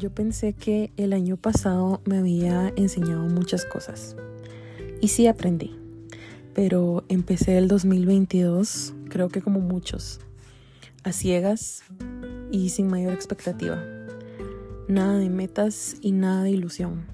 yo 0.00 0.10
pensé 0.10 0.54
que 0.54 0.90
el 0.96 1.12
año 1.12 1.36
pasado 1.36 2.00
me 2.06 2.16
había 2.16 2.72
enseñado 2.74 3.22
muchas 3.28 3.66
cosas. 3.66 4.16
Y 5.02 5.08
sí 5.08 5.26
aprendí. 5.26 5.76
Pero 6.54 7.04
empecé 7.08 7.58
el 7.58 7.68
2022, 7.68 8.94
creo 9.08 9.28
que 9.28 9.42
como 9.42 9.60
muchos, 9.60 10.20
a 11.04 11.12
ciegas 11.12 11.82
y 12.50 12.70
sin 12.70 12.88
mayor 12.88 13.12
expectativa. 13.12 13.78
Nada 14.88 15.18
de 15.18 15.28
metas 15.28 15.96
y 16.00 16.12
nada 16.12 16.44
de 16.44 16.50
ilusión. 16.50 17.04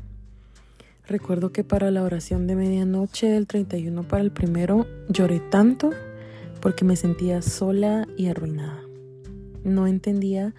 Recuerdo 1.08 1.52
que 1.52 1.64
para 1.64 1.90
la 1.90 2.02
oración 2.02 2.46
de 2.46 2.54
medianoche 2.54 3.28
del 3.28 3.46
31 3.46 4.04
para 4.04 4.22
el 4.22 4.30
primero 4.30 4.86
lloré 5.08 5.40
tanto 5.40 5.90
porque 6.60 6.84
me 6.84 6.96
sentía 6.96 7.42
sola 7.42 8.08
y 8.16 8.28
arruinada. 8.28 8.80
No 9.64 9.86
entendía 9.86 10.54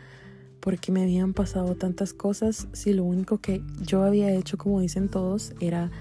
por 0.67 0.80
qué 0.80 0.91
me 0.91 1.02
habían 1.02 1.31
pasado 1.31 1.76
tantas 1.76 2.12
cosas 2.12 2.67
si 2.73 2.91
lo 2.91 3.05
único 3.05 3.38
que 3.38 3.63
yo 3.80 4.03
había 4.03 4.34
hecho, 4.34 4.57
como 4.57 4.81
dicen 4.81 5.07
todos, 5.07 5.53
era 5.62 5.91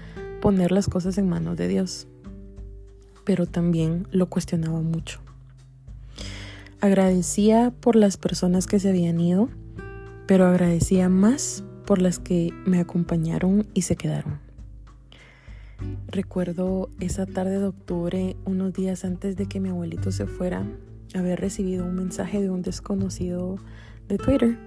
poner 0.41 0.73
las 0.73 0.87
cosas 0.87 1.17
en 1.17 1.29
manos 1.29 1.55
de 1.55 1.69
Dios. 1.69 2.05
Pero 3.23 3.45
también 3.45 4.09
lo 4.11 4.25
cuestionaba 4.25 4.81
mucho. 4.81 5.21
Agradecía 6.81 7.71
por 7.79 7.95
las 7.95 8.17
personas 8.17 8.67
que 8.67 8.81
se 8.81 8.89
habían 8.89 9.21
ido, 9.21 9.47
pero 10.27 10.45
agradecía 10.45 11.07
más 11.07 11.63
por 11.85 12.01
las 12.01 12.19
que 12.19 12.51
me 12.65 12.81
acompañaron 12.81 13.67
y 13.73 13.83
se 13.83 13.95
quedaron. 13.95 14.41
Recuerdo 16.07 16.89
esa 16.99 17.25
tarde 17.25 17.59
de 17.59 17.67
octubre, 17.67 18.35
unos 18.43 18.73
días 18.73 19.05
antes 19.05 19.37
de 19.37 19.45
que 19.45 19.61
mi 19.61 19.69
abuelito 19.69 20.11
se 20.11 20.27
fuera, 20.27 20.65
haber 21.15 21.39
recibido 21.39 21.85
un 21.85 21.95
mensaje 21.95 22.41
de 22.41 22.49
un 22.49 22.63
desconocido 22.63 23.59
de 24.07 24.17
Twitter 24.17 24.57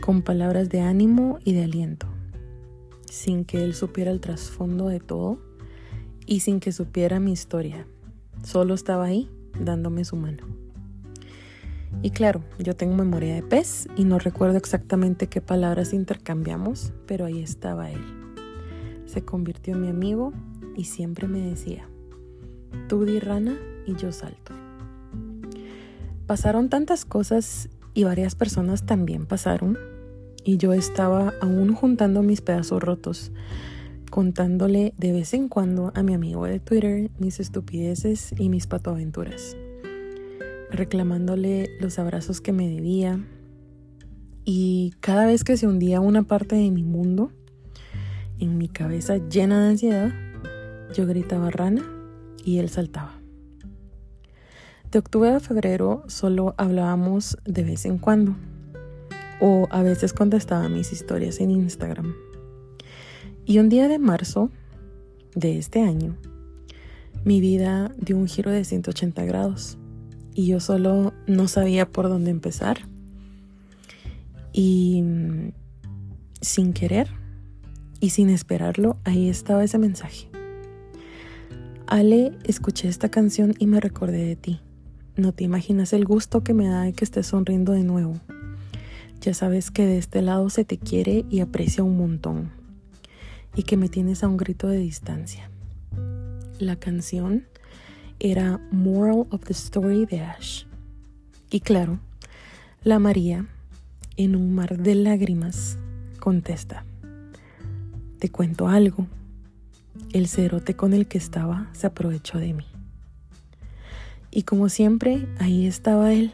con 0.00 0.22
palabras 0.22 0.68
de 0.68 0.80
ánimo 0.80 1.38
y 1.44 1.52
de 1.52 1.64
aliento, 1.64 2.06
sin 3.10 3.44
que 3.44 3.62
él 3.62 3.74
supiera 3.74 4.10
el 4.10 4.20
trasfondo 4.20 4.88
de 4.88 5.00
todo 5.00 5.38
y 6.26 6.40
sin 6.40 6.60
que 6.60 6.72
supiera 6.72 7.20
mi 7.20 7.32
historia. 7.32 7.86
Solo 8.42 8.74
estaba 8.74 9.04
ahí 9.04 9.30
dándome 9.60 10.04
su 10.04 10.16
mano. 10.16 10.44
Y 12.02 12.10
claro, 12.10 12.42
yo 12.58 12.74
tengo 12.74 12.94
memoria 12.94 13.34
de 13.34 13.42
pez 13.42 13.88
y 13.96 14.04
no 14.04 14.18
recuerdo 14.18 14.56
exactamente 14.56 15.26
qué 15.26 15.40
palabras 15.40 15.92
intercambiamos, 15.92 16.92
pero 17.06 17.26
ahí 17.26 17.42
estaba 17.42 17.90
él. 17.90 18.00
Se 19.06 19.24
convirtió 19.24 19.74
en 19.74 19.82
mi 19.82 19.88
amigo 19.88 20.32
y 20.76 20.84
siempre 20.84 21.28
me 21.28 21.40
decía, 21.40 21.86
tú 22.88 23.04
di 23.04 23.20
rana 23.20 23.56
y 23.86 23.94
yo 23.94 24.10
salto. 24.10 24.52
Pasaron 26.26 26.70
tantas 26.70 27.04
cosas 27.04 27.68
y 27.94 28.04
varias 28.04 28.34
personas 28.34 28.84
también 28.84 29.26
pasaron 29.26 29.78
y 30.44 30.56
yo 30.56 30.72
estaba 30.72 31.34
aún 31.40 31.74
juntando 31.74 32.22
mis 32.22 32.40
pedazos 32.40 32.82
rotos, 32.82 33.32
contándole 34.10 34.94
de 34.96 35.12
vez 35.12 35.34
en 35.34 35.48
cuando 35.48 35.92
a 35.94 36.02
mi 36.02 36.14
amigo 36.14 36.44
de 36.46 36.60
Twitter 36.60 37.10
mis 37.18 37.40
estupideces 37.40 38.34
y 38.38 38.48
mis 38.48 38.66
patoaventuras, 38.66 39.56
reclamándole 40.70 41.70
los 41.80 41.98
abrazos 41.98 42.40
que 42.40 42.52
me 42.52 42.68
debía 42.68 43.20
y 44.44 44.94
cada 45.00 45.26
vez 45.26 45.44
que 45.44 45.56
se 45.56 45.68
hundía 45.68 46.00
una 46.00 46.24
parte 46.24 46.56
de 46.56 46.70
mi 46.70 46.82
mundo, 46.82 47.30
en 48.40 48.58
mi 48.58 48.68
cabeza 48.68 49.18
llena 49.28 49.62
de 49.62 49.70
ansiedad, 49.70 50.12
yo 50.94 51.06
gritaba 51.06 51.50
rana 51.50 51.82
y 52.44 52.58
él 52.58 52.68
saltaba. 52.68 53.21
De 54.92 54.98
octubre 54.98 55.30
a 55.30 55.40
febrero 55.40 56.04
solo 56.06 56.54
hablábamos 56.58 57.38
de 57.46 57.64
vez 57.64 57.86
en 57.86 57.96
cuando 57.96 58.36
o 59.40 59.66
a 59.70 59.82
veces 59.82 60.12
contestaba 60.12 60.68
mis 60.68 60.92
historias 60.92 61.40
en 61.40 61.50
Instagram. 61.50 62.14
Y 63.46 63.58
un 63.58 63.70
día 63.70 63.88
de 63.88 63.98
marzo 63.98 64.50
de 65.34 65.56
este 65.56 65.80
año, 65.80 66.14
mi 67.24 67.40
vida 67.40 67.94
dio 67.96 68.18
un 68.18 68.28
giro 68.28 68.50
de 68.50 68.66
180 68.66 69.24
grados 69.24 69.78
y 70.34 70.48
yo 70.48 70.60
solo 70.60 71.14
no 71.26 71.48
sabía 71.48 71.88
por 71.88 72.10
dónde 72.10 72.30
empezar. 72.30 72.86
Y 74.52 75.00
mm, 75.02 75.52
sin 76.42 76.74
querer 76.74 77.08
y 77.98 78.10
sin 78.10 78.28
esperarlo, 78.28 78.98
ahí 79.04 79.30
estaba 79.30 79.64
ese 79.64 79.78
mensaje. 79.78 80.28
Ale, 81.86 82.36
escuché 82.44 82.88
esta 82.88 83.08
canción 83.08 83.54
y 83.58 83.66
me 83.66 83.80
recordé 83.80 84.26
de 84.26 84.36
ti. 84.36 84.60
No 85.14 85.32
te 85.32 85.44
imaginas 85.44 85.92
el 85.92 86.06
gusto 86.06 86.42
que 86.42 86.54
me 86.54 86.68
da 86.68 86.82
de 86.82 86.94
que 86.94 87.04
estés 87.04 87.26
sonriendo 87.26 87.72
de 87.72 87.84
nuevo. 87.84 88.18
Ya 89.20 89.34
sabes 89.34 89.70
que 89.70 89.84
de 89.84 89.98
este 89.98 90.22
lado 90.22 90.48
se 90.48 90.64
te 90.64 90.78
quiere 90.78 91.26
y 91.28 91.40
aprecia 91.40 91.84
un 91.84 91.98
montón. 91.98 92.50
Y 93.54 93.64
que 93.64 93.76
me 93.76 93.90
tienes 93.90 94.24
a 94.24 94.28
un 94.28 94.38
grito 94.38 94.68
de 94.68 94.78
distancia. 94.78 95.50
La 96.58 96.76
canción 96.76 97.44
era 98.20 98.58
Moral 98.70 99.26
of 99.30 99.44
the 99.44 99.52
Story 99.52 100.06
de 100.06 100.22
Ash. 100.22 100.64
Y 101.50 101.60
claro, 101.60 102.00
la 102.82 102.98
María, 102.98 103.46
en 104.16 104.34
un 104.34 104.54
mar 104.54 104.78
de 104.78 104.94
lágrimas, 104.94 105.76
contesta. 106.20 106.86
Te 108.18 108.30
cuento 108.30 108.66
algo. 108.66 109.06
El 110.14 110.26
cerote 110.26 110.74
con 110.74 110.94
el 110.94 111.06
que 111.06 111.18
estaba 111.18 111.68
se 111.74 111.86
aprovechó 111.86 112.38
de 112.38 112.54
mí. 112.54 112.71
Y 114.34 114.44
como 114.44 114.70
siempre, 114.70 115.28
ahí 115.38 115.66
estaba 115.66 116.14
él, 116.14 116.32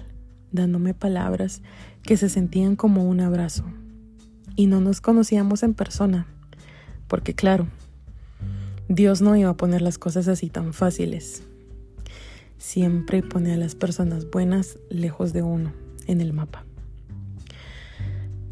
dándome 0.53 0.95
palabras 0.95 1.63
que 2.03 2.17
se 2.17 2.29
sentían 2.29 2.77
como 2.77 3.07
un 3.09 3.21
abrazo. 3.21 3.65
Y 4.55 4.69
no 4.69 4.81
nos 4.81 5.01
conocíamos 5.01 5.65
en 5.65 5.75
persona, 5.75 6.29
porque 7.09 7.35
claro, 7.35 7.67
Dios 8.89 9.21
no 9.21 9.37
iba 9.37 9.51
a 9.51 9.57
poner 9.57 9.83
las 9.83 9.99
cosas 9.99 10.29
así 10.29 10.49
tan 10.49 10.73
fáciles. 10.73 11.43
Siempre 12.57 13.23
pone 13.23 13.53
a 13.53 13.57
las 13.57 13.75
personas 13.75 14.31
buenas 14.31 14.79
lejos 14.91 15.33
de 15.33 15.43
uno 15.43 15.73
en 16.07 16.21
el 16.21 16.33
mapa. 16.33 16.65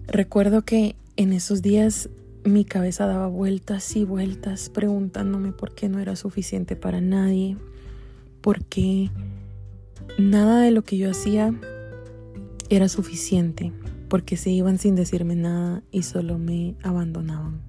Recuerdo 0.09 0.63
que 0.63 0.97
en 1.17 1.33
esos 1.33 1.63
días 1.63 2.11
mi 2.45 2.65
cabeza 2.65 3.07
daba 3.07 3.29
vueltas 3.29 3.95
y 3.95 4.05
vueltas 4.05 4.71
preguntándome 4.71 5.53
por 5.53 5.75
qué 5.75 5.89
no 5.89 6.01
era 6.01 6.17
suficiente 6.17 6.75
para 6.75 7.01
nadie, 7.01 7.57
por 8.47 8.65
qué 8.67 9.11
Nada 10.19 10.61
de 10.61 10.71
lo 10.71 10.85
que 10.85 10.97
yo 10.97 11.11
hacía 11.11 11.53
era 12.71 12.89
suficiente 12.89 13.73
porque 14.09 14.37
se 14.37 14.51
iban 14.51 14.79
sin 14.79 14.95
decirme 14.95 15.35
nada 15.35 15.83
y 15.91 16.05
solo 16.05 16.39
me 16.39 16.77
abandonaban. 16.85 17.61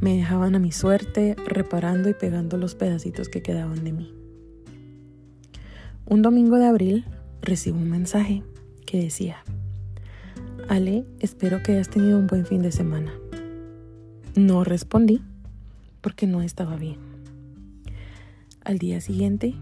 Me 0.00 0.16
dejaban 0.16 0.54
a 0.54 0.60
mi 0.60 0.70
suerte 0.70 1.34
reparando 1.48 2.08
y 2.08 2.14
pegando 2.14 2.58
los 2.58 2.76
pedacitos 2.76 3.28
que 3.28 3.42
quedaban 3.42 3.82
de 3.82 3.90
mí. 3.92 4.14
Un 6.06 6.22
domingo 6.22 6.58
de 6.58 6.66
abril 6.66 7.04
recibo 7.42 7.76
un 7.76 7.90
mensaje 7.90 8.44
que 8.86 9.02
decía, 9.02 9.38
Ale, 10.68 11.04
espero 11.18 11.64
que 11.64 11.72
hayas 11.72 11.90
tenido 11.90 12.20
un 12.20 12.28
buen 12.28 12.46
fin 12.46 12.62
de 12.62 12.70
semana. 12.70 13.12
No 14.36 14.62
respondí 14.62 15.22
porque 16.00 16.28
no 16.28 16.40
estaba 16.40 16.76
bien. 16.76 17.05
Al 18.66 18.78
día 18.78 19.00
siguiente 19.00 19.54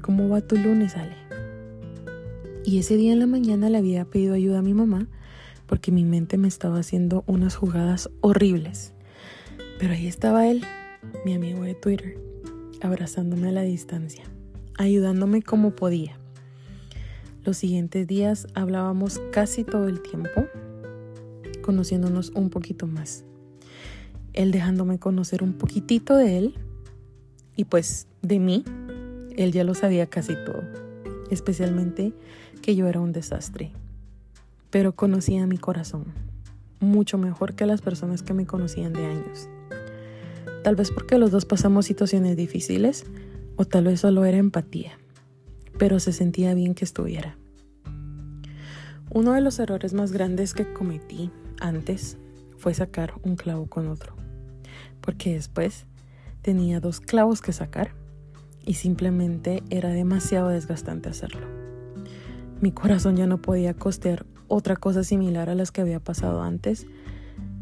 ¿Cómo 0.00 0.30
va 0.30 0.40
tu 0.40 0.56
lunes, 0.56 0.96
Ale? 0.96 1.14
Y 2.64 2.78
ese 2.78 2.96
día 2.96 3.12
en 3.12 3.18
la 3.18 3.26
mañana 3.26 3.68
le 3.68 3.76
había 3.76 4.06
pedido 4.06 4.32
ayuda 4.32 4.60
a 4.60 4.62
mi 4.62 4.72
mamá 4.72 5.08
porque 5.66 5.92
mi 5.92 6.06
mente 6.06 6.38
me 6.38 6.48
estaba 6.48 6.78
haciendo 6.78 7.22
unas 7.26 7.54
jugadas 7.54 8.08
horribles. 8.22 8.94
Pero 9.78 9.92
ahí 9.92 10.06
estaba 10.06 10.48
él, 10.48 10.64
mi 11.26 11.34
amigo 11.34 11.64
de 11.64 11.74
Twitter, 11.74 12.16
abrazándome 12.80 13.48
a 13.48 13.52
la 13.52 13.60
distancia, 13.60 14.24
ayudándome 14.78 15.42
como 15.42 15.72
podía. 15.72 16.18
Los 17.44 17.58
siguientes 17.58 18.06
días 18.06 18.46
hablábamos 18.54 19.20
casi 19.32 19.64
todo 19.64 19.86
el 19.86 20.00
tiempo, 20.00 20.46
conociéndonos 21.60 22.30
un 22.30 22.48
poquito 22.48 22.86
más. 22.86 23.22
Él 24.32 24.50
dejándome 24.50 24.98
conocer 24.98 25.42
un 25.42 25.52
poquitito 25.52 26.16
de 26.16 26.38
él 26.38 26.54
y 27.56 27.64
pues 27.64 28.06
de 28.22 28.38
mí 28.38 28.64
él 29.36 29.52
ya 29.52 29.64
lo 29.64 29.74
sabía 29.74 30.06
casi 30.06 30.34
todo, 30.44 30.62
especialmente 31.30 32.12
que 32.62 32.76
yo 32.76 32.86
era 32.86 33.00
un 33.00 33.12
desastre. 33.12 33.72
Pero 34.70 34.94
conocía 34.94 35.46
mi 35.46 35.58
corazón, 35.58 36.04
mucho 36.80 37.18
mejor 37.18 37.54
que 37.54 37.66
las 37.66 37.80
personas 37.80 38.22
que 38.22 38.34
me 38.34 38.46
conocían 38.46 38.92
de 38.92 39.06
años. 39.06 39.48
Tal 40.62 40.76
vez 40.76 40.90
porque 40.90 41.18
los 41.18 41.30
dos 41.30 41.44
pasamos 41.44 41.86
situaciones 41.86 42.36
difíciles 42.36 43.04
o 43.56 43.64
tal 43.64 43.84
vez 43.84 44.00
solo 44.00 44.24
era 44.24 44.36
empatía, 44.36 44.98
pero 45.78 46.00
se 46.00 46.12
sentía 46.12 46.54
bien 46.54 46.74
que 46.74 46.84
estuviera. 46.84 47.36
Uno 49.10 49.32
de 49.32 49.40
los 49.40 49.58
errores 49.58 49.94
más 49.94 50.12
grandes 50.12 50.52
que 50.52 50.70
cometí 50.72 51.30
antes 51.60 52.18
fue 52.58 52.74
sacar 52.74 53.14
un 53.22 53.36
clavo 53.36 53.66
con 53.66 53.86
otro, 53.86 54.14
porque 55.00 55.34
después 55.34 55.86
tenía 56.46 56.78
dos 56.78 57.00
clavos 57.00 57.42
que 57.42 57.52
sacar 57.52 57.90
y 58.64 58.74
simplemente 58.74 59.64
era 59.68 59.88
demasiado 59.88 60.50
desgastante 60.50 61.08
hacerlo. 61.08 61.44
Mi 62.60 62.70
corazón 62.70 63.16
ya 63.16 63.26
no 63.26 63.42
podía 63.42 63.74
costear 63.74 64.26
otra 64.46 64.76
cosa 64.76 65.02
similar 65.02 65.50
a 65.50 65.56
las 65.56 65.72
que 65.72 65.80
había 65.80 65.98
pasado 65.98 66.42
antes, 66.42 66.86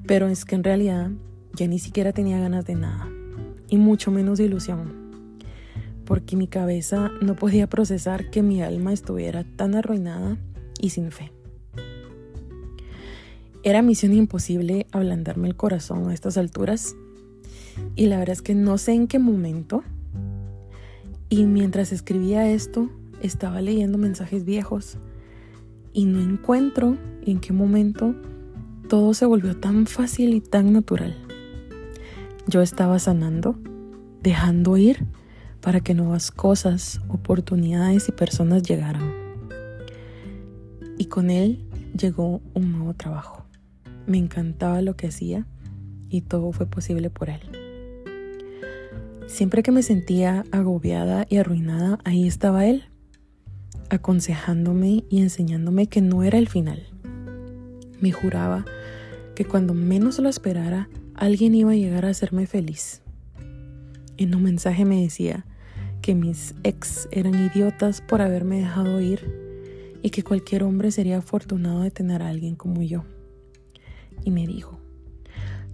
pero 0.06 0.28
es 0.28 0.44
que 0.44 0.54
en 0.54 0.64
realidad 0.64 1.10
ya 1.54 1.66
ni 1.66 1.78
siquiera 1.78 2.12
tenía 2.12 2.38
ganas 2.38 2.66
de 2.66 2.74
nada, 2.74 3.08
y 3.70 3.78
mucho 3.78 4.10
menos 4.10 4.38
ilusión, 4.38 4.92
porque 6.04 6.36
mi 6.36 6.46
cabeza 6.46 7.10
no 7.22 7.36
podía 7.36 7.66
procesar 7.66 8.28
que 8.28 8.42
mi 8.42 8.60
alma 8.60 8.92
estuviera 8.92 9.44
tan 9.44 9.76
arruinada 9.76 10.36
y 10.78 10.90
sin 10.90 11.10
fe. 11.10 11.32
Era 13.62 13.80
misión 13.80 14.12
imposible 14.12 14.86
ablandarme 14.92 15.48
el 15.48 15.56
corazón 15.56 16.10
a 16.10 16.12
estas 16.12 16.36
alturas, 16.36 16.94
y 17.96 18.06
la 18.06 18.18
verdad 18.18 18.34
es 18.34 18.42
que 18.42 18.54
no 18.54 18.78
sé 18.78 18.92
en 18.92 19.06
qué 19.06 19.18
momento, 19.18 19.82
y 21.28 21.44
mientras 21.46 21.92
escribía 21.92 22.48
esto, 22.48 22.90
estaba 23.20 23.60
leyendo 23.60 23.98
mensajes 23.98 24.44
viejos 24.44 24.98
y 25.92 26.04
no 26.04 26.20
encuentro 26.20 26.96
en 27.24 27.40
qué 27.40 27.52
momento 27.52 28.14
todo 28.88 29.14
se 29.14 29.26
volvió 29.26 29.56
tan 29.56 29.86
fácil 29.86 30.34
y 30.34 30.40
tan 30.40 30.72
natural. 30.72 31.16
Yo 32.46 32.60
estaba 32.60 32.98
sanando, 32.98 33.58
dejando 34.22 34.76
ir 34.76 35.06
para 35.60 35.80
que 35.80 35.94
nuevas 35.94 36.30
cosas, 36.30 37.00
oportunidades 37.08 38.08
y 38.08 38.12
personas 38.12 38.62
llegaran. 38.62 39.10
Y 40.98 41.06
con 41.06 41.30
él 41.30 41.64
llegó 41.98 42.42
un 42.52 42.72
nuevo 42.72 42.94
trabajo. 42.94 43.46
Me 44.06 44.18
encantaba 44.18 44.82
lo 44.82 44.94
que 44.96 45.06
hacía 45.06 45.46
y 46.10 46.20
todo 46.20 46.52
fue 46.52 46.66
posible 46.66 47.08
por 47.08 47.30
él. 47.30 47.63
Siempre 49.26 49.62
que 49.62 49.72
me 49.72 49.82
sentía 49.82 50.44
agobiada 50.52 51.26
y 51.28 51.38
arruinada, 51.38 51.98
ahí 52.04 52.26
estaba 52.26 52.66
él, 52.66 52.84
aconsejándome 53.90 55.04
y 55.08 55.22
enseñándome 55.22 55.86
que 55.86 56.00
no 56.00 56.22
era 56.22 56.38
el 56.38 56.48
final. 56.48 56.86
Me 58.00 58.12
juraba 58.12 58.64
que 59.34 59.44
cuando 59.44 59.74
menos 59.74 60.18
lo 60.18 60.28
esperara, 60.28 60.88
alguien 61.14 61.54
iba 61.54 61.72
a 61.72 61.76
llegar 61.76 62.04
a 62.04 62.10
hacerme 62.10 62.46
feliz. 62.46 63.02
En 64.16 64.34
un 64.34 64.42
mensaje 64.42 64.84
me 64.84 65.02
decía 65.02 65.44
que 66.02 66.14
mis 66.14 66.54
ex 66.62 67.08
eran 67.10 67.34
idiotas 67.34 68.02
por 68.02 68.20
haberme 68.20 68.60
dejado 68.60 69.00
ir 69.00 69.24
y 70.02 70.10
que 70.10 70.22
cualquier 70.22 70.62
hombre 70.62 70.90
sería 70.90 71.18
afortunado 71.18 71.80
de 71.80 71.90
tener 71.90 72.22
a 72.22 72.28
alguien 72.28 72.56
como 72.56 72.82
yo. 72.82 73.04
Y 74.22 74.30
me 74.30 74.46
dijo, 74.46 74.78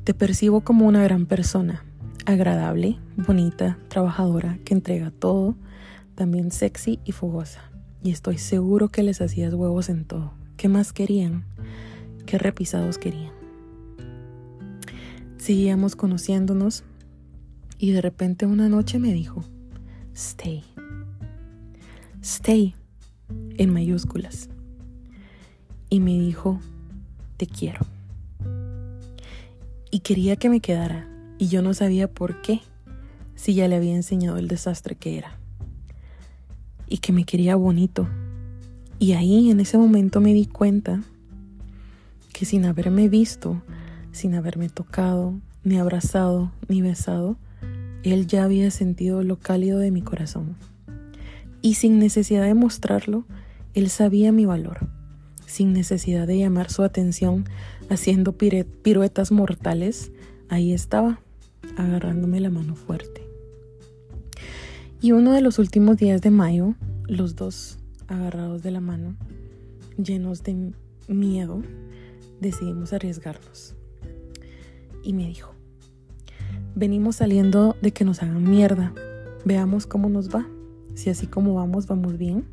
te 0.04 0.14
percibo 0.14 0.62
como 0.62 0.86
una 0.86 1.02
gran 1.02 1.26
persona, 1.26 1.84
agradable, 2.30 2.98
bonita, 3.16 3.78
trabajadora, 3.88 4.58
que 4.64 4.74
entrega 4.74 5.10
todo, 5.10 5.56
también 6.14 6.50
sexy 6.50 6.98
y 7.04 7.12
fogosa 7.12 7.70
y 8.02 8.10
estoy 8.10 8.38
seguro 8.38 8.88
que 8.88 9.02
les 9.02 9.20
hacías 9.20 9.54
huevos 9.54 9.88
en 9.88 10.04
todo. 10.04 10.32
¿Qué 10.56 10.68
más 10.68 10.92
querían? 10.92 11.44
¿Qué 12.26 12.38
repisados 12.38 12.98
querían? 12.98 13.32
Seguíamos 15.38 15.96
conociéndonos 15.96 16.84
y 17.78 17.92
de 17.92 18.00
repente 18.00 18.46
una 18.46 18.68
noche 18.68 18.98
me 18.98 19.12
dijo, 19.12 19.42
stay. 20.14 20.64
Stay 22.22 22.74
en 23.56 23.72
mayúsculas. 23.72 24.48
Y 25.88 26.00
me 26.00 26.12
dijo, 26.12 26.60
te 27.36 27.46
quiero. 27.46 27.80
Y 29.90 30.00
quería 30.00 30.36
que 30.36 30.48
me 30.48 30.60
quedara 30.60 31.08
y 31.40 31.48
yo 31.48 31.62
no 31.62 31.72
sabía 31.72 32.06
por 32.06 32.42
qué 32.42 32.60
si 33.34 33.54
ya 33.54 33.66
le 33.66 33.74
había 33.74 33.96
enseñado 33.96 34.36
el 34.36 34.46
desastre 34.46 34.94
que 34.94 35.16
era 35.16 35.38
y 36.86 36.98
que 36.98 37.14
me 37.14 37.24
quería 37.24 37.56
bonito. 37.56 38.06
Y 38.98 39.12
ahí 39.12 39.50
en 39.50 39.58
ese 39.58 39.78
momento 39.78 40.20
me 40.20 40.34
di 40.34 40.44
cuenta 40.44 41.02
que 42.34 42.44
sin 42.44 42.66
haberme 42.66 43.08
visto, 43.08 43.62
sin 44.12 44.34
haberme 44.34 44.68
tocado, 44.68 45.32
ni 45.64 45.78
abrazado, 45.78 46.52
ni 46.68 46.82
besado, 46.82 47.38
él 48.02 48.26
ya 48.26 48.44
había 48.44 48.70
sentido 48.70 49.22
lo 49.22 49.38
cálido 49.38 49.78
de 49.78 49.90
mi 49.90 50.02
corazón. 50.02 50.56
Y 51.62 51.74
sin 51.74 51.98
necesidad 51.98 52.44
de 52.44 52.54
mostrarlo, 52.54 53.24
él 53.72 53.88
sabía 53.88 54.30
mi 54.30 54.44
valor, 54.44 54.90
sin 55.46 55.72
necesidad 55.72 56.26
de 56.26 56.36
llamar 56.36 56.70
su 56.70 56.82
atención 56.82 57.46
haciendo 57.88 58.36
piruetas 58.36 59.32
mortales, 59.32 60.12
ahí 60.50 60.74
estaba, 60.74 61.20
agarrándome 61.76 62.40
la 62.40 62.50
mano 62.50 62.74
fuerte. 62.74 63.26
Y 65.00 65.12
uno 65.12 65.32
de 65.32 65.40
los 65.40 65.58
últimos 65.58 65.96
días 65.96 66.20
de 66.20 66.30
mayo, 66.30 66.74
los 67.06 67.34
dos 67.34 67.78
agarrados 68.06 68.62
de 68.62 68.70
la 68.70 68.80
mano, 68.80 69.16
llenos 69.96 70.42
de 70.42 70.72
miedo, 71.08 71.62
decidimos 72.40 72.92
arriesgarnos. 72.92 73.74
Y 75.02 75.14
me 75.14 75.26
dijo, 75.26 75.54
venimos 76.74 77.16
saliendo 77.16 77.76
de 77.80 77.92
que 77.92 78.04
nos 78.04 78.22
hagan 78.22 78.44
mierda, 78.44 78.92
veamos 79.44 79.86
cómo 79.86 80.08
nos 80.08 80.28
va. 80.28 80.46
Si 80.94 81.08
así 81.08 81.26
como 81.26 81.54
vamos, 81.54 81.86
vamos 81.86 82.18
bien. 82.18 82.44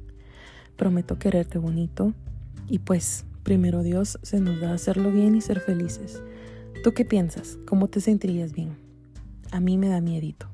Prometo 0.77 1.19
quererte 1.19 1.57
bonito. 1.57 2.13
Y 2.69 2.79
pues, 2.79 3.25
primero 3.43 3.83
Dios 3.83 4.19
se 4.21 4.39
nos 4.39 4.61
da 4.61 4.73
hacerlo 4.73 5.11
bien 5.11 5.35
y 5.35 5.41
ser 5.41 5.59
felices. 5.59 6.21
¿Tú 6.83 6.93
qué 6.93 7.03
piensas? 7.03 7.57
¿Cómo 7.65 7.87
te 7.89 7.99
sentirías 7.99 8.53
bien? 8.53 8.86
A 9.51 9.59
mí 9.59 9.77
me 9.77 9.89
da 9.89 10.01
miedito. 10.01 10.47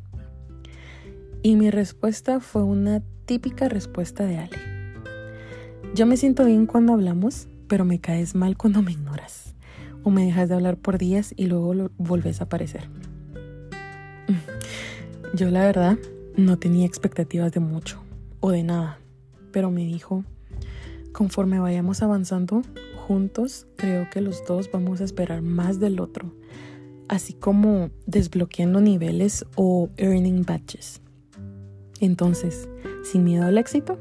Y 1.42 1.56
mi 1.56 1.70
respuesta 1.70 2.40
fue 2.40 2.64
una 2.64 3.02
típica 3.26 3.70
respuesta 3.70 4.26
de 4.26 4.38
Ale. 4.38 4.58
Yo 5.94 6.06
me 6.06 6.18
siento 6.18 6.46
bien 6.46 6.66
cuando 6.66 6.94
hablamos, 6.94 7.48
pero 7.68 7.86
me 7.86 8.00
caes 8.00 8.36
mal 8.36 8.58
cuando 8.58 8.82
me 8.82 8.92
ignoras. 8.92 9.56
O 10.04 10.10
me 10.10 10.26
dejas 10.26 10.50
de 10.50 10.56
hablar 10.56 10.78
por 10.78 10.98
días 10.98 11.34
y 11.38 11.46
luego 11.48 11.90
vuelves 11.98 12.42
a 12.42 12.46
aparecer. 12.46 12.90
Yo 15.36 15.50
la 15.50 15.66
verdad 15.66 15.98
no 16.36 16.58
tenía 16.58 16.86
expectativas 16.86 17.52
de 17.52 17.60
mucho 17.60 18.02
o 18.40 18.52
de 18.52 18.64
nada, 18.64 19.00
pero 19.52 19.72
me 19.72 19.86
dijo, 19.86 20.24
conforme 21.12 21.60
vayamos 21.60 22.04
avanzando 22.04 22.62
juntos, 23.08 23.68
creo 23.76 24.10
que 24.10 24.22
los 24.22 24.46
dos 24.46 24.70
vamos 24.72 25.02
a 25.02 25.04
esperar 25.04 25.42
más 25.42 25.80
del 25.80 26.00
otro, 26.00 26.34
así 27.08 27.34
como 27.34 27.90
desbloqueando 28.06 28.82
niveles 28.82 29.46
o 29.56 29.90
earning 29.98 30.44
badges. 30.44 31.02
Entonces, 32.00 32.68
sin 33.04 33.24
miedo 33.24 33.46
al 33.46 33.58
éxito. 33.58 33.98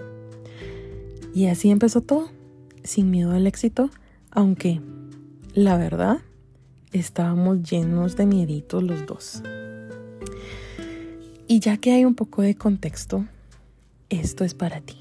Y 1.35 1.47
así 1.47 1.71
empezó 1.71 2.01
todo, 2.01 2.29
sin 2.85 3.11
miedo 3.11 3.33
al 3.33 3.47
éxito, 3.47 3.91
aunque 4.31 4.81
la 5.55 5.77
verdad 5.77 6.19
estábamos 6.93 7.63
llenos 7.63 8.17
de 8.17 8.27
mieditos 8.27 8.83
los 8.83 9.07
dos. 9.07 9.43
Y 11.47 11.61
ya 11.61 11.77
que 11.77 11.93
hay 11.93 12.05
un 12.05 12.15
poco 12.15 12.43
de 12.43 12.55
contexto, 12.55 13.27
esto 14.09 14.45
es 14.45 14.55
para 14.55 14.81
ti. 14.81 14.97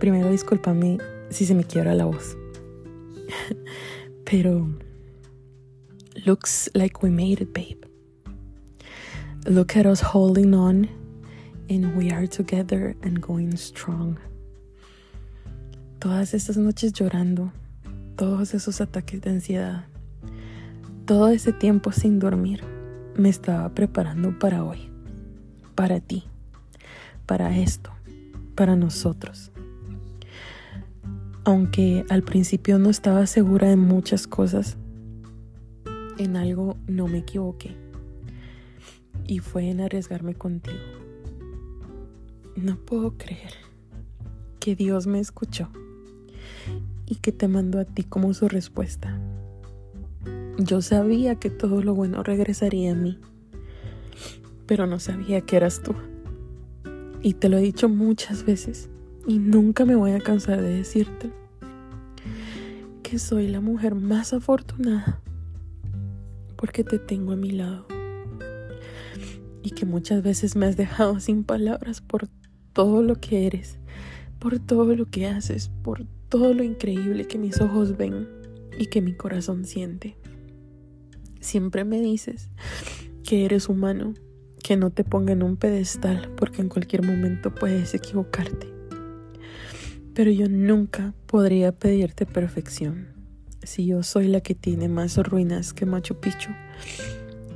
Primero 0.00 0.30
discúlpame 0.30 0.98
si 1.30 1.46
se 1.46 1.54
me 1.54 1.64
quiebra 1.64 1.94
la 1.94 2.04
voz. 2.04 2.36
Pero 4.24 4.68
looks 6.26 6.68
like 6.74 7.02
we 7.02 7.10
made 7.10 7.40
it, 7.40 7.52
babe. 7.52 7.84
Look 9.46 9.76
at 9.76 9.86
us 9.86 10.00
holding 10.00 10.54
on, 10.54 10.88
and 11.68 11.96
we 11.96 12.10
are 12.10 12.26
together 12.26 12.96
and 13.02 13.20
going 13.20 13.56
strong. 13.56 14.18
Todas 16.00 16.34
estas 16.34 16.56
noches 16.56 16.92
llorando, 16.92 17.52
todos 18.16 18.54
esos 18.54 18.80
ataques 18.80 19.20
de 19.20 19.30
ansiedad, 19.30 19.84
todo 21.06 21.28
ese 21.28 21.52
tiempo 21.52 21.92
sin 21.92 22.18
dormir, 22.18 22.62
me 23.16 23.28
estaba 23.28 23.74
preparando 23.74 24.38
para 24.38 24.64
hoy, 24.64 24.90
para 25.74 26.00
ti, 26.00 26.24
para 27.26 27.56
esto, 27.56 27.90
para 28.54 28.76
nosotros. 28.76 29.50
Aunque 31.44 32.06
al 32.08 32.22
principio 32.22 32.78
no 32.78 32.88
estaba 32.88 33.26
segura 33.26 33.68
de 33.68 33.76
muchas 33.76 34.26
cosas, 34.26 34.78
en 36.18 36.36
algo 36.36 36.76
no 36.86 37.08
me 37.08 37.18
equivoqué 37.18 37.76
y 39.26 39.38
fue 39.38 39.70
en 39.70 39.80
arriesgarme 39.80 40.34
contigo. 40.34 40.78
No 42.56 42.76
puedo 42.76 43.16
creer 43.16 43.52
que 44.60 44.76
Dios 44.76 45.06
me 45.06 45.18
escuchó 45.18 45.68
y 47.06 47.16
que 47.16 47.32
te 47.32 47.48
mandó 47.48 47.80
a 47.80 47.84
ti 47.84 48.04
como 48.04 48.32
su 48.34 48.48
respuesta. 48.48 49.18
Yo 50.58 50.82
sabía 50.82 51.34
que 51.36 51.50
todo 51.50 51.82
lo 51.82 51.94
bueno 51.94 52.22
regresaría 52.22 52.92
a 52.92 52.94
mí, 52.94 53.18
pero 54.66 54.86
no 54.86 55.00
sabía 55.00 55.40
que 55.40 55.56
eras 55.56 55.82
tú. 55.82 55.94
Y 57.22 57.34
te 57.34 57.48
lo 57.48 57.56
he 57.58 57.62
dicho 57.62 57.88
muchas 57.88 58.44
veces 58.44 58.88
y 59.26 59.38
nunca 59.38 59.84
me 59.84 59.96
voy 59.96 60.12
a 60.12 60.20
cansar 60.20 60.60
de 60.60 60.76
decirte 60.76 61.32
que 63.02 63.18
soy 63.18 63.48
la 63.48 63.60
mujer 63.60 63.94
más 63.94 64.32
afortunada 64.32 65.23
porque 66.64 66.82
te 66.82 66.98
tengo 66.98 67.32
a 67.32 67.36
mi 67.36 67.50
lado 67.50 67.86
y 69.62 69.72
que 69.72 69.84
muchas 69.84 70.22
veces 70.22 70.56
me 70.56 70.64
has 70.64 70.78
dejado 70.78 71.20
sin 71.20 71.44
palabras 71.44 72.00
por 72.00 72.26
todo 72.72 73.02
lo 73.02 73.16
que 73.16 73.46
eres, 73.46 73.76
por 74.38 74.58
todo 74.60 74.96
lo 74.96 75.04
que 75.04 75.26
haces, 75.26 75.70
por 75.82 76.06
todo 76.30 76.54
lo 76.54 76.62
increíble 76.62 77.26
que 77.26 77.36
mis 77.36 77.60
ojos 77.60 77.98
ven 77.98 78.26
y 78.78 78.86
que 78.86 79.02
mi 79.02 79.12
corazón 79.12 79.66
siente. 79.66 80.16
Siempre 81.38 81.84
me 81.84 82.00
dices 82.00 82.48
que 83.24 83.44
eres 83.44 83.68
humano, 83.68 84.14
que 84.62 84.78
no 84.78 84.88
te 84.88 85.04
ponga 85.04 85.34
en 85.34 85.42
un 85.42 85.58
pedestal 85.58 86.32
porque 86.34 86.62
en 86.62 86.70
cualquier 86.70 87.02
momento 87.02 87.54
puedes 87.54 87.92
equivocarte. 87.92 88.72
Pero 90.14 90.30
yo 90.30 90.48
nunca 90.48 91.12
podría 91.26 91.72
pedirte 91.72 92.24
perfección 92.24 93.13
si 93.66 93.86
yo 93.86 94.02
soy 94.02 94.28
la 94.28 94.40
que 94.40 94.54
tiene 94.54 94.88
más 94.88 95.16
ruinas 95.16 95.72
que 95.72 95.86
Machu 95.86 96.16
Picchu. 96.16 96.50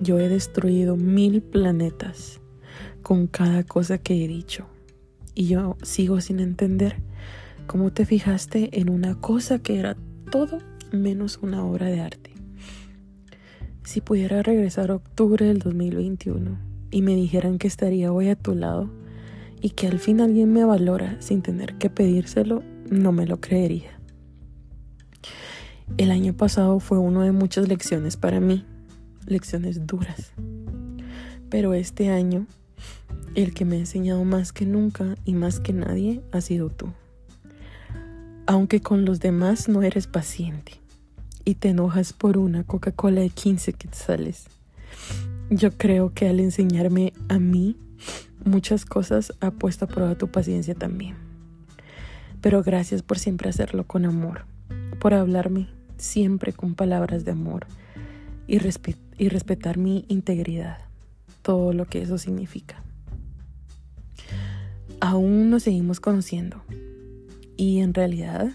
Yo 0.00 0.18
he 0.18 0.28
destruido 0.28 0.96
mil 0.96 1.42
planetas 1.42 2.40
con 3.02 3.26
cada 3.26 3.64
cosa 3.64 3.98
que 3.98 4.24
he 4.24 4.28
dicho. 4.28 4.66
Y 5.34 5.48
yo 5.48 5.76
sigo 5.82 6.20
sin 6.20 6.40
entender 6.40 6.96
cómo 7.66 7.92
te 7.92 8.06
fijaste 8.06 8.80
en 8.80 8.90
una 8.90 9.20
cosa 9.20 9.60
que 9.60 9.78
era 9.78 9.96
todo 10.30 10.58
menos 10.92 11.38
una 11.42 11.64
obra 11.64 11.86
de 11.86 12.00
arte. 12.00 12.32
Si 13.84 14.00
pudiera 14.00 14.42
regresar 14.42 14.90
a 14.90 14.96
octubre 14.96 15.46
del 15.46 15.58
2021 15.60 16.58
y 16.90 17.02
me 17.02 17.14
dijeran 17.14 17.58
que 17.58 17.66
estaría 17.66 18.12
hoy 18.12 18.28
a 18.28 18.36
tu 18.36 18.54
lado 18.54 18.90
y 19.60 19.70
que 19.70 19.86
al 19.86 19.98
fin 19.98 20.20
alguien 20.20 20.52
me 20.52 20.64
valora 20.64 21.20
sin 21.20 21.42
tener 21.42 21.74
que 21.74 21.90
pedírselo, 21.90 22.62
no 22.90 23.12
me 23.12 23.26
lo 23.26 23.40
creería. 23.40 23.97
El 25.96 26.10
año 26.10 26.32
pasado 26.32 26.78
fue 26.78 26.98
uno 26.98 27.22
de 27.22 27.32
muchas 27.32 27.66
lecciones 27.66 28.16
para 28.16 28.38
mí, 28.38 28.64
lecciones 29.26 29.86
duras. 29.86 30.32
Pero 31.50 31.74
este 31.74 32.10
año, 32.10 32.46
el 33.34 33.54
que 33.54 33.64
me 33.64 33.76
ha 33.76 33.80
enseñado 33.80 34.24
más 34.24 34.52
que 34.52 34.66
nunca 34.66 35.16
y 35.24 35.34
más 35.34 35.60
que 35.60 35.72
nadie 35.72 36.22
ha 36.30 36.40
sido 36.40 36.68
tú. 36.70 36.88
Aunque 38.46 38.80
con 38.80 39.04
los 39.04 39.20
demás 39.20 39.68
no 39.68 39.82
eres 39.82 40.06
paciente 40.06 40.72
y 41.44 41.54
te 41.54 41.70
enojas 41.70 42.12
por 42.12 42.38
una 42.38 42.64
Coca-Cola 42.64 43.22
de 43.22 43.30
15 43.30 43.72
quetzales. 43.72 44.46
Yo 45.50 45.72
creo 45.72 46.12
que 46.12 46.28
al 46.28 46.40
enseñarme 46.40 47.12
a 47.28 47.38
mí 47.38 47.76
muchas 48.44 48.84
cosas 48.84 49.32
ha 49.40 49.50
puesto 49.50 49.86
a 49.86 49.88
prueba 49.88 50.16
tu 50.16 50.28
paciencia 50.28 50.74
también. 50.74 51.16
Pero 52.40 52.62
gracias 52.62 53.02
por 53.02 53.18
siempre 53.18 53.48
hacerlo 53.48 53.86
con 53.86 54.04
amor, 54.04 54.44
por 55.00 55.14
hablarme 55.14 55.77
siempre 55.98 56.52
con 56.52 56.74
palabras 56.74 57.24
de 57.24 57.32
amor 57.32 57.66
y, 58.46 58.58
respetar 58.58 59.78
mi 59.78 60.04
integridad, 60.08 60.78
todo 61.42 61.72
lo 61.72 61.84
que 61.84 62.02
eso 62.02 62.18
significa. 62.18 62.82
Aún 65.00 65.50
nos 65.50 65.64
seguimos 65.64 66.00
conociendo 66.00 66.62
y 67.56 67.80
en 67.80 67.94
realidad 67.94 68.52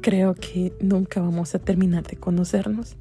creo 0.00 0.34
que 0.34 0.72
nunca 0.80 1.20
vamos 1.20 1.54
a 1.54 1.58
terminar 1.58 2.06
de 2.06 2.16
conocernos. 2.16 2.96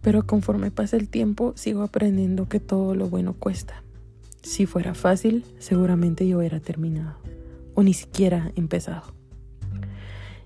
Pero 0.00 0.26
conforme 0.26 0.70
pasa 0.70 0.96
el 0.96 1.08
tiempo, 1.08 1.52
sigo 1.56 1.82
aprendiendo 1.82 2.48
que 2.48 2.60
todo 2.60 2.94
lo 2.94 3.08
bueno 3.08 3.34
cuesta. 3.34 3.82
Si 4.42 4.66
fuera 4.66 4.94
fácil, 4.94 5.44
seguramente 5.58 6.26
yo 6.26 6.38
hubiera 6.38 6.58
terminado, 6.58 7.16
o 7.74 7.82
ni 7.82 7.94
siquiera 7.94 8.50
empezado. 8.56 9.21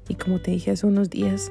Y 0.08 0.14
como 0.14 0.40
te 0.40 0.52
dije 0.52 0.70
hace 0.70 0.86
unos 0.86 1.10
días, 1.10 1.50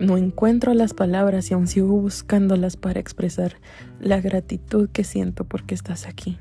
no 0.00 0.16
encuentro 0.16 0.74
las 0.74 0.94
palabras 0.94 1.50
y 1.50 1.54
aún 1.54 1.66
sigo 1.66 1.88
buscándolas 1.88 2.76
para 2.76 3.00
expresar 3.00 3.56
la 4.00 4.20
gratitud 4.20 4.88
que 4.90 5.04
siento 5.04 5.44
porque 5.44 5.74
estás 5.74 6.06
aquí. 6.06 6.38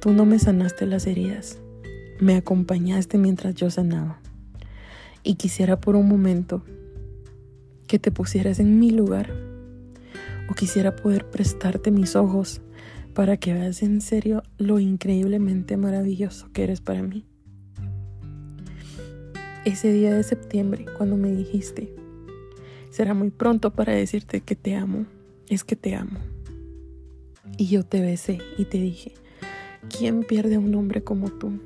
Tú 0.00 0.12
no 0.12 0.24
me 0.24 0.38
sanaste 0.38 0.86
las 0.86 1.06
heridas, 1.06 1.58
me 2.20 2.36
acompañaste 2.36 3.18
mientras 3.18 3.54
yo 3.54 3.70
sanaba 3.70 4.20
y 5.24 5.34
quisiera 5.34 5.80
por 5.80 5.96
un 5.96 6.08
momento 6.08 6.62
que 7.88 7.98
te 7.98 8.12
pusieras 8.12 8.60
en 8.60 8.78
mi 8.78 8.90
lugar 8.90 9.32
o 10.48 10.54
quisiera 10.54 10.94
poder 10.94 11.28
prestarte 11.28 11.90
mis 11.90 12.14
ojos 12.14 12.60
para 13.14 13.36
que 13.36 13.52
veas 13.52 13.82
en 13.82 14.00
serio 14.00 14.42
lo 14.58 14.78
increíblemente 14.78 15.76
maravilloso 15.76 16.48
que 16.52 16.62
eres 16.62 16.80
para 16.80 17.02
mí. 17.02 17.26
Ese 19.66 19.92
día 19.92 20.14
de 20.14 20.22
septiembre, 20.22 20.86
cuando 20.96 21.16
me 21.16 21.32
dijiste, 21.32 21.92
será 22.88 23.14
muy 23.14 23.30
pronto 23.30 23.72
para 23.72 23.92
decirte 23.92 24.40
que 24.40 24.54
te 24.54 24.76
amo, 24.76 25.06
es 25.48 25.64
que 25.64 25.74
te 25.74 25.96
amo. 25.96 26.20
Y 27.58 27.66
yo 27.66 27.82
te 27.82 28.00
besé 28.00 28.38
y 28.56 28.66
te 28.66 28.78
dije, 28.78 29.14
¿quién 29.88 30.22
pierde 30.22 30.54
a 30.54 30.60
un 30.60 30.72
hombre 30.76 31.02
como 31.02 31.30
tú? 31.30 31.58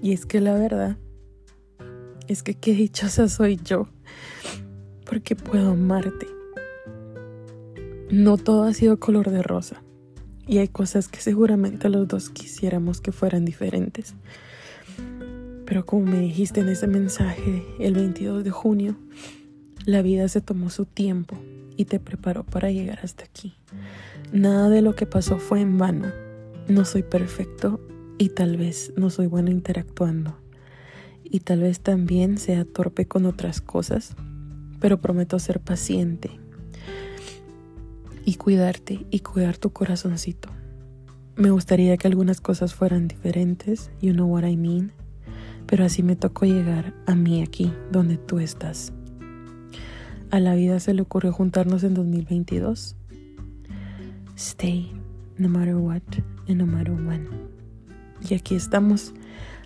Y 0.00 0.12
es 0.12 0.26
que 0.26 0.40
la 0.40 0.54
verdad 0.54 0.96
es 2.28 2.44
que 2.44 2.54
qué 2.54 2.72
dichosa 2.72 3.28
soy 3.28 3.58
yo, 3.64 3.88
porque 5.04 5.34
puedo 5.34 5.72
amarte. 5.72 6.28
No 8.12 8.36
todo 8.36 8.62
ha 8.62 8.72
sido 8.74 9.00
color 9.00 9.30
de 9.30 9.42
rosa, 9.42 9.82
y 10.46 10.58
hay 10.58 10.68
cosas 10.68 11.08
que 11.08 11.18
seguramente 11.18 11.88
los 11.88 12.06
dos 12.06 12.30
quisiéramos 12.30 13.00
que 13.00 13.10
fueran 13.10 13.44
diferentes. 13.44 14.14
Pero 15.68 15.84
como 15.84 16.06
me 16.06 16.18
dijiste 16.18 16.60
en 16.60 16.70
ese 16.70 16.86
mensaje 16.86 17.62
el 17.78 17.92
22 17.92 18.42
de 18.42 18.50
junio, 18.50 18.96
la 19.84 20.00
vida 20.00 20.26
se 20.28 20.40
tomó 20.40 20.70
su 20.70 20.86
tiempo 20.86 21.36
y 21.76 21.84
te 21.84 22.00
preparó 22.00 22.42
para 22.42 22.70
llegar 22.70 23.00
hasta 23.02 23.24
aquí. 23.24 23.54
Nada 24.32 24.70
de 24.70 24.80
lo 24.80 24.94
que 24.94 25.04
pasó 25.04 25.38
fue 25.38 25.60
en 25.60 25.76
vano. 25.76 26.10
No 26.68 26.86
soy 26.86 27.02
perfecto 27.02 27.86
y 28.16 28.30
tal 28.30 28.56
vez 28.56 28.94
no 28.96 29.10
soy 29.10 29.26
bueno 29.26 29.50
interactuando 29.50 30.38
y 31.22 31.40
tal 31.40 31.60
vez 31.60 31.80
también 31.80 32.38
sea 32.38 32.64
torpe 32.64 33.06
con 33.06 33.26
otras 33.26 33.60
cosas, 33.60 34.16
pero 34.80 35.02
prometo 35.02 35.38
ser 35.38 35.60
paciente 35.60 36.30
y 38.24 38.36
cuidarte 38.36 39.04
y 39.10 39.20
cuidar 39.20 39.58
tu 39.58 39.70
corazoncito. 39.70 40.48
Me 41.36 41.50
gustaría 41.50 41.98
que 41.98 42.08
algunas 42.08 42.40
cosas 42.40 42.74
fueran 42.74 43.06
diferentes, 43.06 43.90
you 44.00 44.14
know 44.14 44.26
what 44.26 44.44
I 44.44 44.56
mean, 44.56 44.92
pero 45.68 45.84
así 45.84 46.02
me 46.02 46.16
tocó 46.16 46.46
llegar 46.46 46.94
a 47.06 47.14
mí 47.14 47.42
aquí, 47.42 47.70
donde 47.92 48.16
tú 48.16 48.38
estás. 48.40 48.92
A 50.30 50.40
la 50.40 50.54
vida 50.54 50.80
se 50.80 50.94
le 50.94 51.02
ocurrió 51.02 51.32
juntarnos 51.32 51.84
en 51.84 51.92
2022. 51.94 52.96
Stay, 54.34 54.90
no 55.36 55.48
matter 55.48 55.76
what 55.76 56.02
and 56.48 56.56
no 56.56 56.66
matter 56.66 56.92
when. 56.92 57.28
Y 58.28 58.34
aquí 58.34 58.54
estamos 58.54 59.12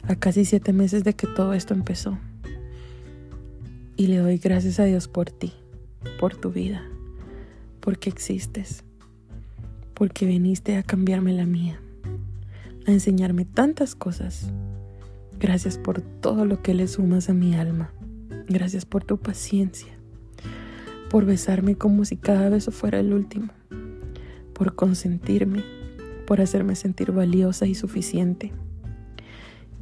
a 0.03 0.17
casi 0.17 0.45
siete 0.45 0.73
meses 0.73 1.05
de 1.05 1.15
que 1.15 1.29
todo 1.29 1.53
esto 1.53 1.73
empezó. 1.73 2.19
Y 3.97 4.09
le 4.09 4.19
doy 4.19 4.39
gracias 4.39 4.81
a 4.81 4.85
Dios 4.85 5.07
por 5.07 5.31
ti, 5.31 5.53
por 6.19 6.37
tu 6.37 6.51
vida, 6.51 6.83
porque 7.79 8.11
existes, 8.11 8.83
porque 9.95 10.27
viniste 10.27 10.77
a 10.77 10.83
cambiarme 10.83 11.33
la 11.33 11.47
mía, 11.47 11.81
a 12.89 12.91
enseñarme 12.91 13.45
tantas 13.45 13.95
cosas. 13.95 14.53
Gracias 15.43 15.77
por 15.77 16.01
todo 16.01 16.47
lo 16.47 16.63
que 16.63 16.73
le 16.73 16.89
sumas 16.89 17.29
a 17.29 17.35
mi 17.35 17.55
alma. 17.55 17.93
Gracias 18.49 18.87
por 18.87 19.05
tu 19.05 19.19
paciencia, 19.19 19.93
por 21.11 21.27
besarme 21.27 21.77
como 21.77 22.07
si 22.07 22.17
cada 22.17 22.49
beso 22.49 22.71
fuera 22.71 23.01
el 23.01 23.13
último, 23.13 23.53
por 24.55 24.75
consentirme, 24.75 25.63
por 26.27 26.41
hacerme 26.41 26.77
sentir 26.77 27.13
valiosa 27.13 27.67
y 27.67 27.75
suficiente 27.75 28.53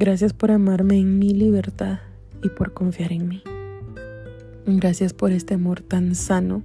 Gracias 0.01 0.33
por 0.33 0.51
amarme 0.51 0.97
en 0.97 1.19
mi 1.19 1.35
libertad 1.35 1.99
y 2.43 2.49
por 2.49 2.73
confiar 2.73 3.13
en 3.13 3.29
mí. 3.29 3.43
Gracias 4.65 5.13
por 5.13 5.31
este 5.31 5.53
amor 5.53 5.83
tan 5.83 6.15
sano 6.15 6.63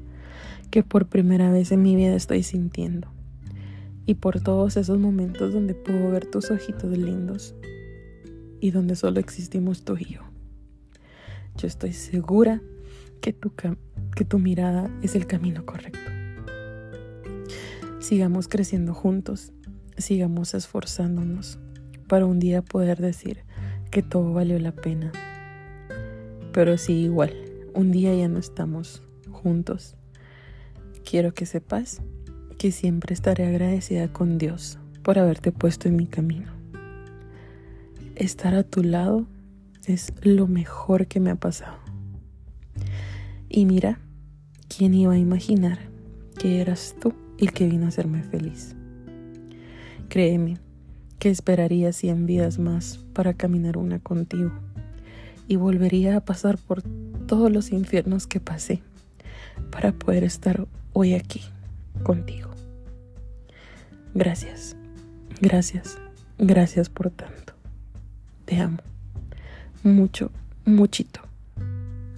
que 0.72 0.84
por 0.84 1.08
primera 1.08 1.52
vez 1.52 1.74
en 1.74 1.82
mi 1.82 1.98
vida 1.98 2.16
estoy 2.16 2.44
sintiendo. 2.44 3.10
Y 4.06 4.14
por 4.14 4.40
todos 4.40 4.78
esos 4.78 5.00
momentos 5.00 5.52
donde 5.52 5.74
puedo 5.74 6.10
ver 6.12 6.26
tus 6.28 6.50
ojitos 6.50 6.98
lindos 6.98 7.56
y 8.66 8.72
donde 8.72 8.96
solo 8.96 9.20
existimos 9.20 9.84
tú 9.84 9.96
y 9.96 10.06
yo. 10.06 10.22
Yo 11.56 11.68
estoy 11.68 11.94
segura 11.94 12.64
que 13.22 13.32
tu, 13.32 13.54
que 13.54 14.26
tu 14.26 14.40
mirada 14.40 14.90
es 15.04 15.14
el 15.14 15.28
camino 15.28 15.68
correcto. 15.68 16.00
Sigamos 18.00 18.48
creciendo 18.48 18.96
juntos, 18.96 19.54
sigamos 20.00 20.56
esforzándonos 20.56 21.60
para 22.08 22.26
un 22.26 22.40
día 22.40 22.64
poder 22.64 23.00
decir 23.00 23.44
que 23.92 24.02
todo 24.02 24.34
valió 24.34 24.58
la 24.58 24.72
pena. 24.72 25.12
Pero 26.52 26.80
sí, 26.80 26.94
igual, 27.04 27.36
un 27.76 27.92
día 27.92 28.16
ya 28.16 28.28
no 28.30 28.40
estamos 28.40 29.04
juntos. 29.30 29.96
Quiero 31.08 31.36
que 31.36 31.46
sepas 31.46 32.02
que 32.58 32.72
siempre 32.72 33.14
estaré 33.14 33.46
agradecida 33.46 34.12
con 34.12 34.40
Dios 34.40 34.80
por 35.04 35.20
haberte 35.20 35.52
puesto 35.52 35.88
en 35.88 35.98
mi 35.98 36.08
camino. 36.08 36.55
Estar 38.16 38.56
a 38.56 38.64
tu 38.64 38.82
lado 38.82 39.26
es 39.86 40.14
lo 40.22 40.48
mejor 40.48 41.08
que 41.08 41.20
me 41.20 41.32
ha 41.32 41.36
pasado. 41.36 41.78
Y 43.50 43.66
mira, 43.66 44.00
¿quién 44.70 44.94
iba 44.94 45.14
a 45.14 45.18
imaginar 45.18 45.80
que 46.40 46.62
eras 46.62 46.96
tú 47.02 47.14
el 47.38 47.52
que 47.52 47.68
vino 47.68 47.86
a 47.86 47.90
hacerme 47.90 48.24
feliz? 48.24 48.74
Créeme, 50.08 50.60
que 51.20 51.30
esperaría 51.30 51.92
cien 51.92 52.26
vidas 52.26 52.58
más 52.58 53.00
para 53.12 53.34
caminar 53.34 53.76
una 53.78 54.00
contigo 54.00 54.54
y 55.50 55.58
volvería 55.58 56.16
a 56.16 56.24
pasar 56.24 56.58
por 56.58 56.84
todos 57.28 57.52
los 57.52 57.74
infiernos 57.74 58.28
que 58.28 58.40
pasé 58.40 58.82
para 59.72 59.92
poder 59.92 60.24
estar 60.24 60.68
hoy 60.94 61.16
aquí 61.16 61.42
contigo. 62.04 62.50
Gracias, 64.14 64.78
gracias, 65.42 65.98
gracias 66.38 66.88
por 66.88 67.10
tanto. 67.10 67.55
Te 68.46 68.60
amo. 68.60 68.78
Mucho, 69.84 70.32
muchito. 70.66 71.22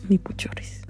Mi 0.10 0.17
puchoris. 0.17 0.84